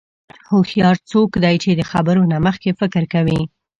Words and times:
هوښیار 0.49 0.97
څوک 1.11 1.29
دی 1.43 1.55
چې 1.63 1.69
د 1.73 1.81
خبرو 1.91 2.23
نه 2.31 2.37
مخکې 2.45 2.71
فکر 2.79 3.03
کوي. 3.13 3.41